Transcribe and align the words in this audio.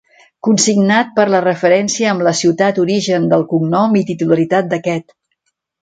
Consignat 0.45 1.11
per 1.19 1.25
la 1.33 1.41
referència 1.47 2.09
amb 2.13 2.27
la 2.29 2.35
ciutat 2.41 2.83
origen 2.87 3.31
del 3.35 3.47
cognom 3.55 4.01
i 4.01 4.05
titularitat 4.11 4.73
d'aquest. 4.75 5.11